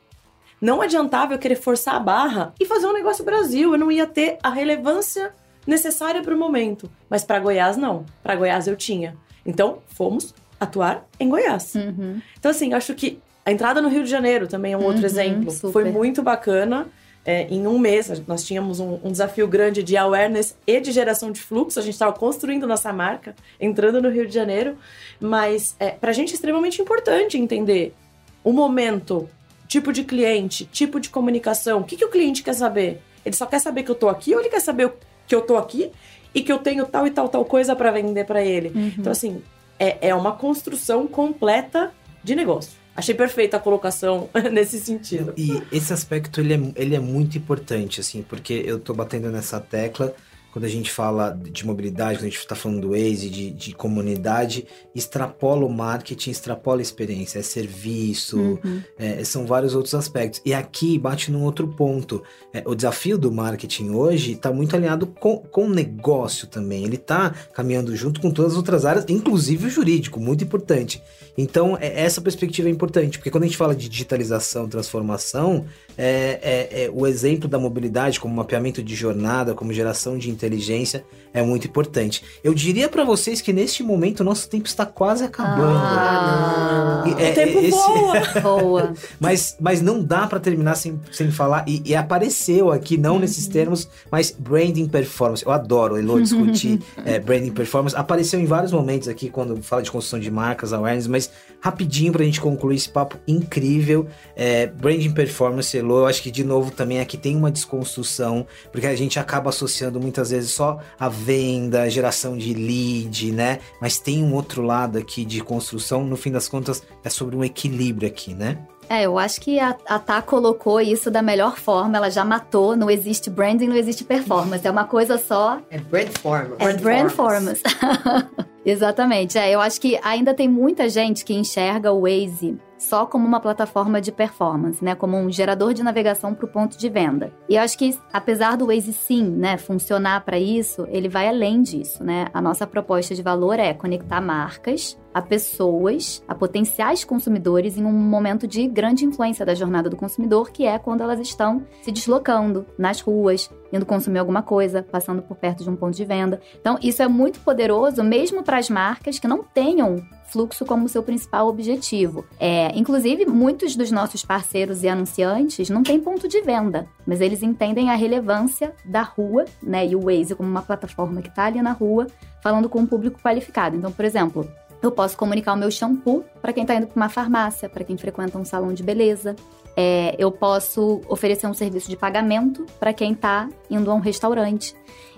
[0.61, 3.73] Não adiantava eu querer forçar a barra e fazer um negócio Brasil.
[3.73, 5.33] Eu não ia ter a relevância
[5.67, 6.91] necessária para o momento.
[7.09, 8.05] Mas para Goiás, não.
[8.23, 9.17] Para Goiás eu tinha.
[9.45, 11.75] Então, fomos atuar em Goiás.
[11.75, 12.21] Uhum.
[12.39, 15.07] Então, assim, acho que a entrada no Rio de Janeiro também é um outro uhum,
[15.07, 15.51] exemplo.
[15.51, 15.73] Super.
[15.73, 16.87] Foi muito bacana
[17.25, 21.31] é, em um mês, nós tínhamos um, um, desafio grande de awareness e de geração
[21.31, 21.79] de fluxo.
[21.79, 24.77] A gente estava construindo nossa marca, entrando no Rio de Janeiro.
[25.19, 27.95] Mas é, para a gente é extremamente importante entender
[28.43, 29.29] o momento,
[29.71, 31.79] tipo de cliente, tipo de comunicação.
[31.79, 33.01] O que, que o cliente quer saber?
[33.25, 34.93] Ele só quer saber que eu estou aqui ou ele quer saber
[35.29, 35.93] que eu estou aqui
[36.35, 38.73] e que eu tenho tal e tal, tal coisa para vender para ele?
[38.75, 38.93] Uhum.
[38.99, 39.41] Então, assim,
[39.79, 41.93] é, é uma construção completa
[42.25, 42.73] de negócio.
[42.97, 45.33] Achei perfeita a colocação nesse sentido.
[45.37, 49.61] E esse aspecto ele é, ele é muito importante, assim, porque eu tô batendo nessa
[49.61, 50.13] tecla
[50.53, 53.75] quando a gente fala de mobilidade, quando a gente está falando do Waze, de, de,
[53.75, 58.83] comunidade, extrapola o marketing, extrapola a experiência, é serviço, uhum.
[58.99, 60.41] é, são vários outros aspectos.
[60.45, 62.23] E aqui bate num outro ponto.
[62.53, 66.85] É, o desafio do marketing hoje está muito alinhado com, com o negócio também.
[66.85, 71.03] Ele está caminhando junto com todas as outras áreas, inclusive o jurídico, muito importante.
[71.37, 75.65] Então, é, essa perspectiva é importante, porque quando a gente fala de digitalização, transformação,
[75.97, 81.05] é, é, é, o exemplo da mobilidade como mapeamento de jornada, como geração de inteligência
[81.33, 82.25] é muito importante.
[82.43, 85.79] Eu diria para vocês que neste momento o nosso tempo está quase acabando.
[85.79, 87.71] Ah, é, o tempo esse...
[87.71, 88.21] voa.
[88.43, 88.93] voa.
[89.21, 93.21] mas, mas não dá para terminar sem, sem falar, e, e apareceu aqui, não uhum.
[93.21, 95.45] nesses termos, mas branding performance.
[95.45, 97.95] Eu adoro, Elo, discutir é, branding performance.
[97.95, 102.25] Apareceu em vários momentos aqui quando fala de construção de marcas, awareness, mas rapidinho pra
[102.25, 104.07] gente concluir esse papo incrível.
[104.35, 108.87] É, branding performance, Elo, eu acho que de novo também aqui tem uma desconstrução, porque
[108.87, 113.59] a gente acaba associando muitas vezes só a venda, a geração de lead, né?
[113.81, 117.45] Mas tem um outro lado aqui de construção, no fim das contas, é sobre um
[117.45, 118.59] equilíbrio aqui, né?
[118.89, 122.75] É, eu acho que a, a Tá colocou isso da melhor forma, ela já matou,
[122.75, 125.61] não existe branding, não existe performance, é uma coisa só.
[125.71, 126.57] É brand performance.
[126.59, 127.63] É brand performance.
[128.67, 133.27] Exatamente, é, eu acho que ainda tem muita gente que enxerga o Waze só como
[133.27, 137.31] uma plataforma de performance, né, como um gerador de navegação para o ponto de venda.
[137.47, 141.61] E eu acho que apesar do Waze sim, né, funcionar para isso, ele vai além
[141.61, 142.27] disso, né?
[142.33, 147.93] A nossa proposta de valor é conectar marcas a pessoas, a potenciais consumidores em um
[147.93, 152.65] momento de grande influência da jornada do consumidor, que é quando elas estão se deslocando
[152.79, 156.41] nas ruas, indo consumir alguma coisa, passando por perto de um ponto de venda.
[156.61, 159.97] Então, isso é muito poderoso, mesmo para as marcas que não tenham
[160.31, 162.25] fluxo como seu principal objetivo.
[162.39, 167.43] É, inclusive, muitos dos nossos parceiros e anunciantes não têm ponto de venda, mas eles
[167.43, 171.61] entendem a relevância da rua, né, e o Waze como uma plataforma que está ali
[171.61, 172.07] na rua,
[172.43, 173.77] falando com um público qualificado.
[173.77, 174.49] Então, por exemplo,
[174.83, 177.97] eu posso comunicar o meu shampoo para quem está indo para uma farmácia, para quem
[177.97, 179.37] frequenta um salão de beleza.
[179.83, 184.75] É, eu posso oferecer um serviço de pagamento para quem está indo a um restaurante.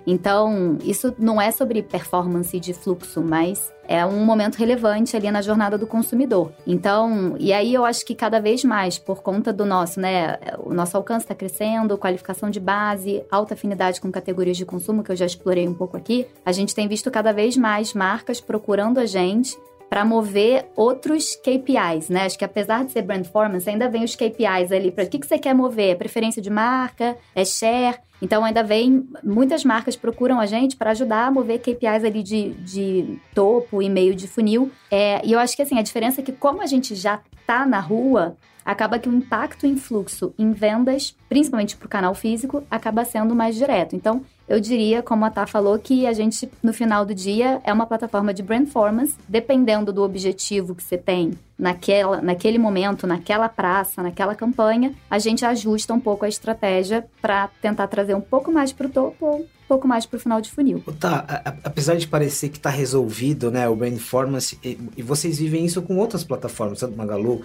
[0.06, 5.42] Então, isso não é sobre performance de fluxo, mas é um momento relevante ali na
[5.42, 6.52] jornada do consumidor.
[6.64, 10.72] Então, e aí eu acho que cada vez mais, por conta do nosso, né, o
[10.72, 15.16] nosso alcance está crescendo, qualificação de base, alta afinidade com categorias de consumo, que eu
[15.16, 19.06] já explorei um pouco aqui, a gente tem visto cada vez mais marcas procurando a
[19.06, 19.56] gente
[19.92, 22.24] para mover outros KPIs, né?
[22.24, 25.18] Acho que apesar de ser brand performance, ainda vem os KPIs ali para o que,
[25.18, 27.98] que você quer mover, é preferência de marca, é share.
[28.22, 32.54] Então ainda vem, muitas marcas procuram a gente para ajudar a mover KPIs ali de,
[32.54, 34.72] de topo e meio de funil.
[34.90, 37.66] É, e eu acho que assim, a diferença é que como a gente já tá
[37.66, 42.64] na rua, acaba que o impacto em fluxo em vendas, principalmente para o canal físico,
[42.70, 43.94] acaba sendo mais direto.
[43.94, 47.72] Então, eu diria, como a Tá falou, que a gente, no final do dia, é
[47.72, 53.48] uma plataforma de brand performance, dependendo do objetivo que você tem naquela, naquele momento, naquela
[53.48, 58.52] praça, naquela campanha, a gente ajusta um pouco a estratégia para tentar trazer um pouco
[58.52, 60.84] mais para o topo ou um pouco mais para o final de funil.
[61.00, 61.24] Tá,
[61.64, 65.80] apesar de parecer que está resolvido, né, o brand performance, e, e, vocês vivem isso
[65.80, 67.40] com outras plataformas, tanto Magalu,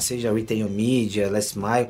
[0.00, 1.88] seja Retail Media, Last Mile,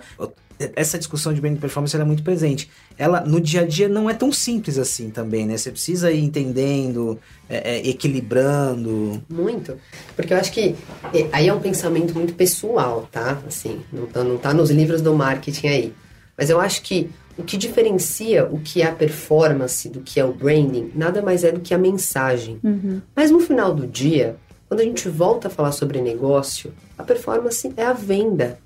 [0.76, 2.70] essa discussão de brand performance é muito presente.
[2.98, 5.56] Ela no dia a dia não é tão simples assim também, né?
[5.56, 7.18] Você precisa ir entendendo,
[7.48, 9.22] é, é, equilibrando.
[9.28, 9.78] Muito.
[10.14, 10.76] Porque eu acho que
[11.14, 13.40] é, aí é um pensamento muito pessoal, tá?
[13.46, 15.94] Assim, não tá, não tá nos livros do marketing aí.
[16.36, 20.24] Mas eu acho que o que diferencia o que é a performance do que é
[20.24, 22.58] o branding nada mais é do que a mensagem.
[22.62, 23.00] Uhum.
[23.16, 24.36] Mas no final do dia,
[24.68, 28.58] quando a gente volta a falar sobre negócio, a performance é a venda.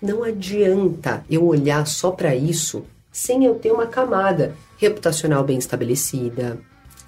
[0.00, 6.58] Não adianta eu olhar só para isso sem eu ter uma camada reputacional bem estabelecida,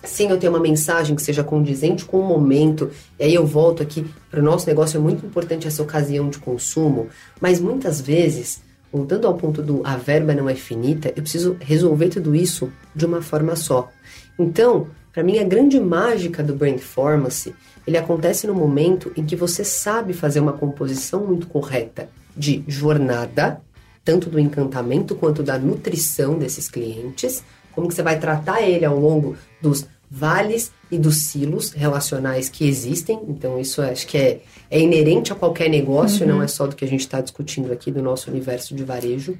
[0.04, 2.90] sem eu ter uma mensagem que seja condizente com o momento.
[3.18, 6.38] E aí eu volto aqui para o nosso negócio, é muito importante essa ocasião de
[6.38, 7.08] consumo,
[7.40, 12.08] mas muitas vezes, voltando ao ponto do a verba não é finita, eu preciso resolver
[12.08, 13.90] tudo isso de uma forma só.
[14.38, 17.52] Então, para mim, a grande mágica do Brand Performance,
[17.84, 23.60] ele acontece no momento em que você sabe fazer uma composição muito correta de jornada,
[24.04, 28.98] tanto do encantamento quanto da nutrição desses clientes, como que você vai tratar ele ao
[28.98, 33.20] longo dos vales e dos silos relacionais que existem.
[33.28, 36.34] Então, isso acho que é, é inerente a qualquer negócio, uhum.
[36.34, 39.36] não é só do que a gente está discutindo aqui do nosso universo de varejo.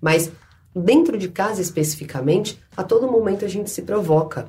[0.00, 0.30] Mas
[0.74, 4.46] dentro de casa especificamente, a todo momento a gente se provoca.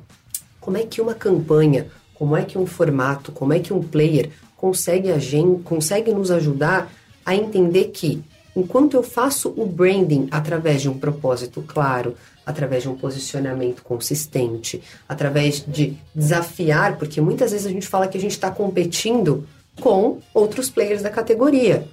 [0.60, 4.30] Como é que uma campanha, como é que um formato, como é que um player
[4.56, 6.92] consegue, a gente, consegue nos ajudar
[7.24, 8.22] a entender que
[8.54, 14.82] enquanto eu faço o branding através de um propósito claro, através de um posicionamento consistente,
[15.08, 19.46] através de desafiar, porque muitas vezes a gente fala que a gente está competindo
[19.80, 21.86] com outros players da categoria.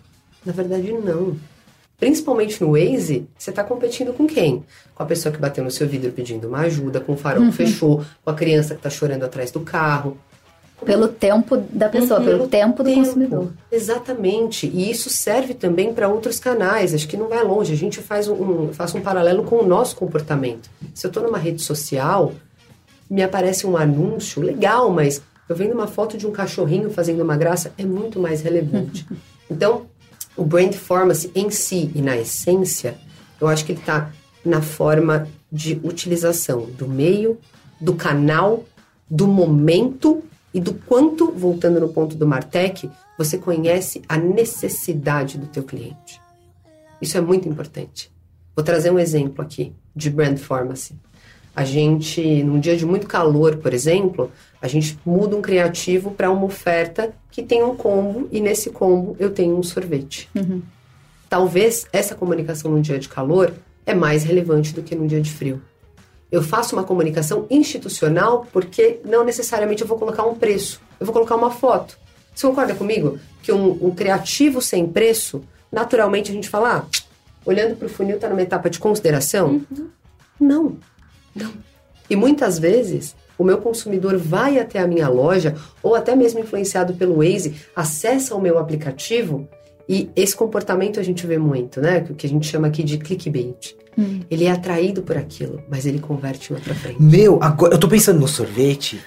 [0.46, 1.38] Na verdade, não.
[2.00, 4.64] Principalmente no Waze, você está competindo com quem?
[4.96, 7.52] Com a pessoa que bateu no seu vidro pedindo uma ajuda, com o farol uhum.
[7.52, 10.18] que fechou, com a criança que está chorando atrás do carro.
[10.86, 13.06] Pelo tempo da pessoa, uhum, pelo tempo do tempo.
[13.06, 13.52] consumidor.
[13.72, 14.68] Exatamente.
[14.68, 16.94] E isso serve também para outros canais.
[16.94, 17.74] Acho que não vai longe.
[17.74, 20.70] A gente faz um, um, faz um paralelo com o nosso comportamento.
[20.94, 22.34] Se eu estou numa rede social,
[23.10, 27.36] me aparece um anúncio legal, mas eu vendo uma foto de um cachorrinho fazendo uma
[27.36, 29.06] graça, é muito mais relevante.
[29.50, 29.88] então,
[30.38, 32.96] o brand performance em si e na essência,
[33.42, 34.12] eu acho que ele está
[34.46, 37.38] na forma de utilização do meio,
[37.82, 38.64] do canal,
[39.10, 40.24] do momento
[40.54, 46.20] e do quanto, voltando no ponto do Martech, você conhece a necessidade do teu cliente.
[47.02, 48.12] Isso é muito importante.
[48.56, 50.96] Vou trazer um exemplo aqui de brand pharmacy.
[51.56, 54.32] A gente, num dia de muito calor, por exemplo,
[54.62, 59.16] a gente muda um criativo para uma oferta que tem um combo e nesse combo
[59.20, 60.30] eu tenho um sorvete.
[60.36, 60.62] Uhum.
[61.30, 63.54] Talvez essa comunicação no dia de calor
[63.86, 65.62] é mais relevante do que no dia de frio.
[66.32, 71.14] Eu faço uma comunicação institucional porque não necessariamente eu vou colocar um preço, eu vou
[71.14, 71.98] colocar uma foto.
[72.36, 77.00] Você concorda comigo que um, um criativo sem preço, naturalmente a gente fala, ah,
[77.46, 79.62] olhando para o funil, está numa etapa de consideração?
[79.72, 79.90] Uhum.
[80.40, 80.78] Não,
[81.36, 81.52] não.
[82.10, 86.94] E muitas vezes o meu consumidor vai até a minha loja ou até mesmo influenciado
[86.94, 89.48] pelo Waze, acessa o meu aplicativo
[89.88, 92.06] e esse comportamento a gente vê muito, né?
[92.10, 93.76] O que a gente chama aqui de clickbait.
[94.00, 94.22] Hum.
[94.32, 97.02] Ele é atraído por aquilo, mas ele converte em outra frente.
[97.02, 99.04] Meu, agora eu tô pensando no sorvete.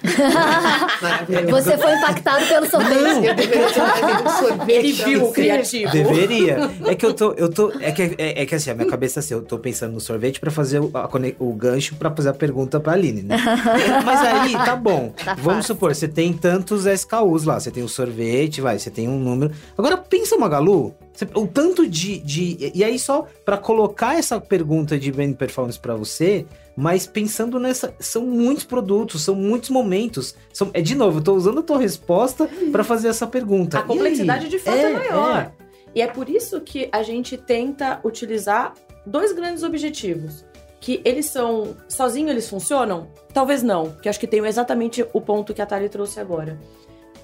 [1.49, 3.01] Você foi impactado pelo sorvete.
[3.01, 4.71] Não, eu deveria ter um sorvete.
[4.71, 5.91] Ele viu o criativo.
[5.91, 6.71] Deveria.
[6.85, 7.31] É que eu tô.
[7.33, 9.93] Eu tô é, que, é, é que assim, a minha cabeça assim, eu tô pensando
[9.93, 13.35] no sorvete pra fazer o, a, o gancho pra fazer a pergunta pra Aline, né?
[14.05, 15.11] mas aí, tá bom.
[15.23, 17.59] Tá Vamos supor, você tem tantos SKUs lá.
[17.59, 19.51] Você tem o sorvete, vai, você tem um número.
[19.75, 20.93] Agora pensa, Magalu,
[21.35, 22.71] o tanto de, de.
[22.73, 26.45] E aí, só para colocar essa pergunta de brand performance para você,
[26.75, 27.93] mas pensando nessa.
[27.99, 30.35] São muitos produtos, são muitos momentos.
[30.51, 33.79] São, é de novo, eu tô usando a tua resposta para fazer essa pergunta.
[33.79, 35.37] A complexidade de fato é, é maior.
[35.37, 35.51] É.
[35.95, 38.73] E é por isso que a gente tenta utilizar
[39.05, 40.43] dois grandes objetivos.
[40.81, 41.77] Que eles são.
[41.87, 43.07] Sozinhos eles funcionam?
[43.33, 46.59] Talvez não, que acho que tem exatamente o ponto que a Thalia trouxe agora.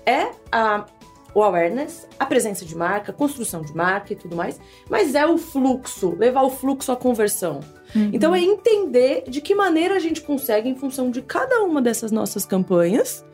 [0.06, 0.86] É a
[1.34, 4.60] o awareness, a presença de marca, construção de marca e tudo mais,
[4.90, 7.60] mas é o fluxo, levar o fluxo à conversão.
[7.96, 8.12] Uhum.
[8.14, 12.12] Então é entender de que maneira a gente consegue, em função de cada uma dessas
[12.12, 13.26] nossas campanhas,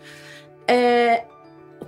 [0.67, 1.25] é,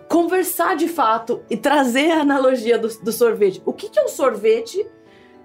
[0.07, 3.61] conversar de fato e trazer a analogia do, do sorvete.
[3.65, 4.85] O que, que é um sorvete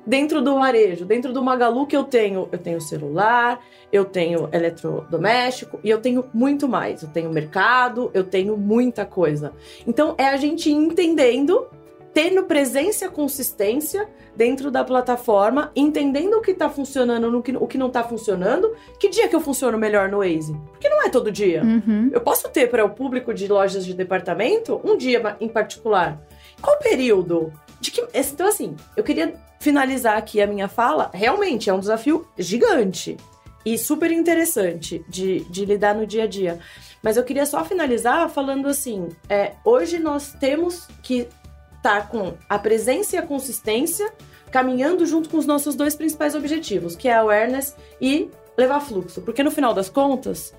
[0.07, 3.61] dentro do varejo, dentro do Magalu que eu tenho, eu tenho celular,
[3.93, 7.03] eu tenho eletrodoméstico e eu tenho muito mais.
[7.03, 9.53] Eu tenho mercado, eu tenho muita coisa.
[9.87, 11.67] Então é a gente entendendo,
[12.13, 17.67] tendo presença e consistência dentro da plataforma, entendendo o que está funcionando, no que, o
[17.67, 18.75] que não está funcionando.
[18.99, 20.55] Que dia que eu funciono melhor no Waze?
[20.71, 21.63] Porque não é todo dia.
[21.63, 22.11] Uhum.
[22.13, 26.21] Eu posso ter para o público de lojas de departamento um dia em particular.
[26.61, 27.53] Qual período?
[27.81, 31.09] De que, então, assim, eu queria finalizar aqui a minha fala.
[31.15, 33.17] Realmente é um desafio gigante
[33.65, 36.59] e super interessante de, de lidar no dia a dia.
[37.01, 41.29] Mas eu queria só finalizar falando assim: é, hoje nós temos que
[41.77, 44.13] estar tá com a presença e a consistência
[44.51, 49.23] caminhando junto com os nossos dois principais objetivos, que é a awareness e levar fluxo.
[49.23, 50.53] Porque no final das contas,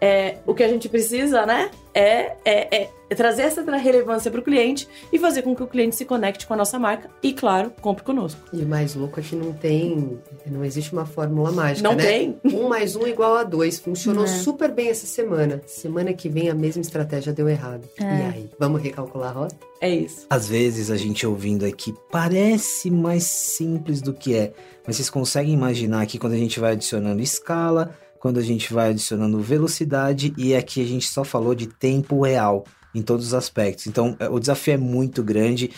[0.00, 4.40] é, o que a gente precisa, né, é, é, é é trazer essa relevância para
[4.40, 7.32] o cliente e fazer com que o cliente se conecte com a nossa marca e,
[7.32, 8.40] claro, compre conosco.
[8.52, 12.04] E o mais louco é que não tem, não existe uma fórmula mágica, não né?
[12.04, 12.40] tem.
[12.64, 13.78] Um mais um igual a dois.
[13.78, 14.26] Funcionou é.
[14.26, 15.60] super bem essa semana.
[15.66, 17.88] Semana que vem a mesma estratégia deu errado.
[17.98, 18.02] É.
[18.02, 19.56] E aí, vamos recalcular a rota?
[19.80, 20.26] É isso.
[20.30, 24.52] Às vezes a gente ouvindo aqui parece mais simples do que é,
[24.86, 28.90] mas vocês conseguem imaginar que quando a gente vai adicionando escala, quando a gente vai
[28.90, 32.64] adicionando velocidade e aqui a gente só falou de tempo real
[32.94, 33.86] em todos os aspectos.
[33.86, 35.70] Então, é, o desafio é muito grande.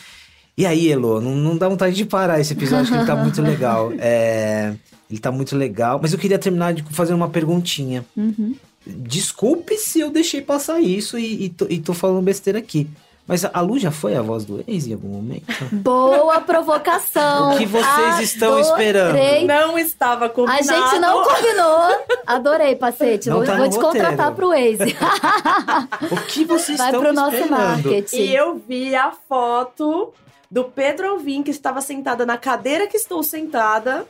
[0.57, 3.41] E aí, Elo, não, não dá vontade de parar esse episódio, que ele tá muito
[3.43, 3.93] legal.
[3.99, 4.75] É,
[5.11, 5.99] ele tá muito legal.
[6.01, 8.05] Mas eu queria terminar de fazer uma perguntinha.
[8.17, 8.55] Uhum.
[8.87, 12.89] Desculpe se eu deixei passar isso e, e, tô, e tô falando besteira aqui.
[13.27, 15.47] Mas a Lu já foi a voz do ex em algum momento?
[15.73, 17.55] Boa provocação!
[17.55, 18.25] o que vocês Adorei.
[18.25, 19.47] estão esperando?
[19.47, 20.61] Não estava combinado.
[20.61, 22.07] A gente não combinou.
[22.27, 23.29] Adorei, Pacete.
[23.29, 24.07] Não tá Vou te roteiro.
[24.07, 24.79] contratar pro ex.
[26.13, 27.33] o que vocês Vai estão pro esperando?
[27.33, 28.17] nosso marketing.
[28.17, 30.13] E eu vi a foto
[30.49, 34.07] do Pedro Alvim, que estava sentada na cadeira que estou sentada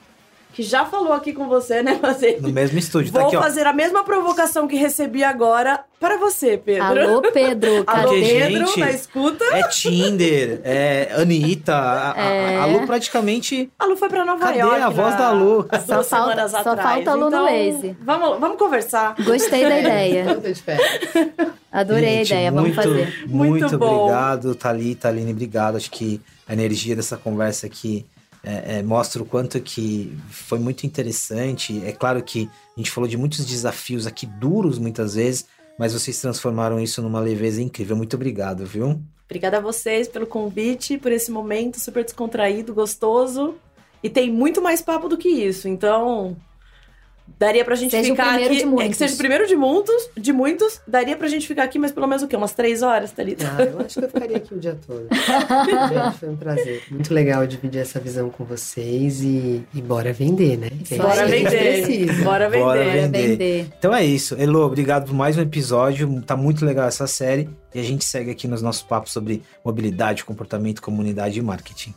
[0.52, 3.66] que já falou aqui com você, né, fazer No mesmo estúdio, tá Vou aqui, fazer
[3.66, 6.82] a mesma provocação que recebi agora para você, Pedro.
[6.82, 7.84] Alô, Pedro.
[7.86, 9.44] Alô, Pedro, gente, na escuta.
[9.52, 12.56] É Tinder, é Anitta, a, É.
[12.56, 13.70] a, a Lu praticamente...
[13.78, 14.80] A Lu foi pra Nova Cadê York.
[14.80, 15.62] a voz na- da Lu?
[15.62, 16.80] Só duas falta- semanas só atrás.
[16.80, 17.96] falta a Lu no então, Waze.
[18.02, 19.14] Vamos, vamos conversar.
[19.22, 20.24] Gostei da ideia.
[20.30, 20.62] Eu tô de.
[21.70, 22.50] Adorei Gente, a ideia.
[22.50, 23.26] Vamos muito, fazer.
[23.26, 24.04] Muito, Muito bom.
[24.04, 25.76] obrigado, Thalita, Aline, obrigado.
[25.76, 28.06] Acho que a energia dessa conversa aqui
[28.46, 31.82] é, é, mostra o quanto que foi muito interessante.
[31.84, 36.20] É claro que a gente falou de muitos desafios aqui duros muitas vezes, mas vocês
[36.20, 37.96] transformaram isso numa leveza incrível.
[37.96, 39.02] Muito obrigado, viu?
[39.24, 43.56] Obrigada a vocês pelo convite, por esse momento super descontraído, gostoso.
[44.00, 45.66] E tem muito mais papo do que isso.
[45.66, 46.36] Então,
[47.38, 48.62] daria pra gente Seja o ficar primeiro aqui.
[48.62, 48.84] de muitos.
[48.86, 50.80] É, que seja o primeiro de muitos, de muitos.
[50.86, 52.36] Daria pra gente ficar aqui, mas pelo menos o quê?
[52.36, 53.44] Umas três horas, Thalita?
[53.58, 55.06] Ah, eu acho que eu ficaria aqui o dia todo.
[55.10, 56.82] Gente, foi um prazer.
[56.90, 60.70] Muito legal dividir essa visão com vocês e, e bora vender, né?
[60.90, 62.22] É Bora vender.
[62.22, 62.62] Bora vender.
[62.64, 62.84] Bora.
[62.84, 63.66] Vender.
[63.78, 64.34] Então é isso.
[64.38, 66.22] Elo, obrigado por mais um episódio.
[66.22, 67.48] Tá muito legal essa série.
[67.74, 71.94] E a gente segue aqui nos nossos papos sobre mobilidade, comportamento, comunidade e marketing.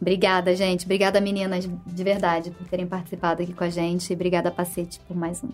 [0.00, 0.84] Obrigada, gente.
[0.84, 4.12] Obrigada, meninas, de verdade, por terem participado aqui com a gente.
[4.12, 5.50] Obrigada, Pacete, por mais um.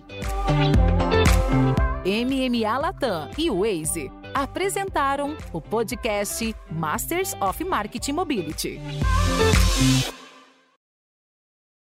[2.07, 8.81] MMA Latam e Waze apresentaram o podcast Masters of Marketing Mobility.